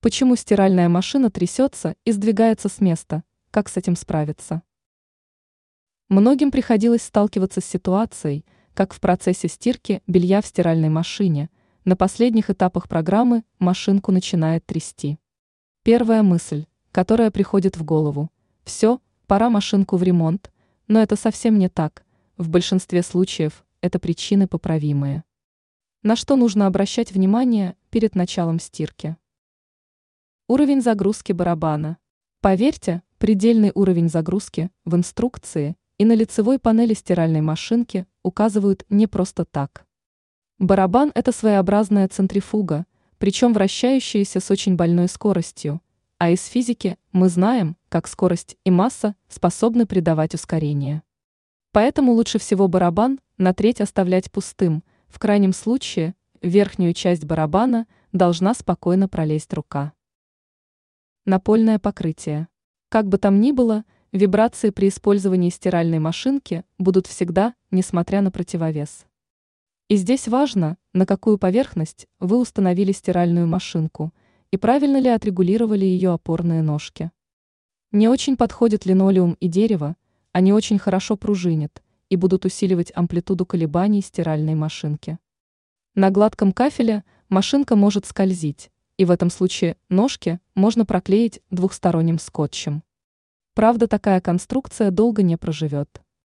Почему 0.00 0.36
стиральная 0.36 0.88
машина 0.88 1.28
трясется 1.28 1.96
и 2.04 2.12
сдвигается 2.12 2.68
с 2.68 2.80
места? 2.80 3.24
Как 3.50 3.68
с 3.68 3.76
этим 3.76 3.96
справиться? 3.96 4.62
Многим 6.08 6.52
приходилось 6.52 7.02
сталкиваться 7.02 7.60
с 7.60 7.64
ситуацией, 7.64 8.44
как 8.74 8.94
в 8.94 9.00
процессе 9.00 9.48
стирки 9.48 10.00
белья 10.06 10.40
в 10.40 10.46
стиральной 10.46 10.88
машине, 10.88 11.50
на 11.84 11.96
последних 11.96 12.48
этапах 12.48 12.88
программы 12.88 13.42
машинку 13.58 14.12
начинает 14.12 14.64
трясти. 14.64 15.18
Первая 15.82 16.22
мысль, 16.22 16.66
которая 16.92 17.32
приходит 17.32 17.76
в 17.76 17.82
голову– 17.84 18.30
все, 18.64 19.00
пора 19.26 19.50
машинку 19.50 19.96
в 19.96 20.04
ремонт, 20.04 20.52
но 20.86 21.02
это 21.02 21.16
совсем 21.16 21.58
не 21.58 21.68
так, 21.68 22.04
в 22.36 22.48
большинстве 22.48 23.02
случаев 23.02 23.64
это 23.80 23.98
причины 23.98 24.46
поправимые. 24.46 25.24
На 26.04 26.14
что 26.14 26.36
нужно 26.36 26.68
обращать 26.68 27.10
внимание 27.10 27.74
перед 27.90 28.14
началом 28.14 28.60
стирки? 28.60 29.16
Уровень 30.50 30.80
загрузки 30.80 31.32
барабана. 31.32 31.98
Поверьте, 32.40 33.02
предельный 33.18 33.70
уровень 33.74 34.08
загрузки 34.08 34.70
в 34.86 34.96
инструкции 34.96 35.76
и 35.98 36.06
на 36.06 36.14
лицевой 36.14 36.58
панели 36.58 36.94
стиральной 36.94 37.42
машинки 37.42 38.06
указывают 38.22 38.86
не 38.88 39.06
просто 39.06 39.44
так. 39.44 39.84
Барабан– 40.58 41.12
это 41.14 41.32
своеобразная 41.32 42.08
центрифуга, 42.08 42.86
причем 43.18 43.52
вращающаяся 43.52 44.40
с 44.40 44.50
очень 44.50 44.74
больной 44.74 45.08
скоростью, 45.08 45.82
а 46.16 46.30
из 46.30 46.42
физики 46.46 46.96
мы 47.12 47.28
знаем, 47.28 47.76
как 47.90 48.08
скорость 48.08 48.56
и 48.64 48.70
масса 48.70 49.16
способны 49.28 49.84
придавать 49.84 50.32
ускорение. 50.32 51.02
Поэтому 51.72 52.12
лучше 52.12 52.38
всего 52.38 52.68
барабан 52.68 53.20
на 53.36 53.52
треть 53.52 53.82
оставлять 53.82 54.32
пустым, 54.32 54.82
в 55.08 55.18
крайнем 55.18 55.52
случае 55.52 56.14
верхнюю 56.40 56.94
часть 56.94 57.26
барабана 57.26 57.86
должна 58.12 58.54
спокойно 58.54 59.10
пролезть 59.10 59.52
рука. 59.52 59.92
Напольное 61.28 61.78
покрытие. 61.78 62.48
Как 62.88 63.06
бы 63.06 63.18
там 63.18 63.38
ни 63.38 63.52
было, 63.52 63.84
вибрации 64.12 64.70
при 64.70 64.88
использовании 64.88 65.50
стиральной 65.50 65.98
машинки 65.98 66.64
будут 66.78 67.06
всегда, 67.06 67.52
несмотря 67.70 68.22
на 68.22 68.30
противовес. 68.30 69.04
И 69.88 69.96
здесь 69.96 70.26
важно, 70.26 70.78
на 70.94 71.04
какую 71.04 71.36
поверхность 71.36 72.06
вы 72.18 72.38
установили 72.38 72.92
стиральную 72.92 73.46
машинку 73.46 74.14
и 74.52 74.56
правильно 74.56 74.98
ли 74.98 75.10
отрегулировали 75.10 75.84
ее 75.84 76.12
опорные 76.14 76.62
ножки. 76.62 77.10
Не 77.92 78.08
очень 78.08 78.38
подходит 78.38 78.86
линолеум 78.86 79.36
и 79.38 79.48
дерево, 79.48 79.96
они 80.32 80.54
очень 80.54 80.78
хорошо 80.78 81.18
пружинят 81.18 81.82
и 82.08 82.16
будут 82.16 82.46
усиливать 82.46 82.90
амплитуду 82.94 83.44
колебаний 83.44 84.00
стиральной 84.00 84.54
машинки. 84.54 85.18
На 85.94 86.08
гладком 86.08 86.54
кафеле 86.54 87.04
машинка 87.28 87.76
может 87.76 88.06
скользить, 88.06 88.70
и 88.98 89.06
в 89.06 89.10
этом 89.10 89.30
случае 89.30 89.76
ножки 89.88 90.40
можно 90.54 90.84
проклеить 90.84 91.40
двухсторонним 91.50 92.18
скотчем. 92.18 92.82
Правда, 93.54 93.88
такая 93.88 94.20
конструкция 94.20 94.90
долго 94.90 95.22
не 95.22 95.38
проживет. 95.38 96.02